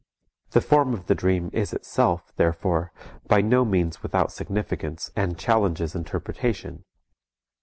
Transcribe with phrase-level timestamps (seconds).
[0.49, 2.91] The form of the dream is itself, therefore,
[3.27, 6.85] by no means without significance and challenges interpretation.